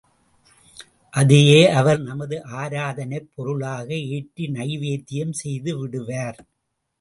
அதையே 1.13 1.69
அவர் 1.71 1.99
நமது 1.99 2.37
ஆராதனைப் 2.53 3.29
பொருளாக 3.35 3.87
ஏற்று 4.09 4.47
நைவேத்தியம் 4.51 5.35
செய்து 5.35 5.77
விடுவார். 5.77 6.41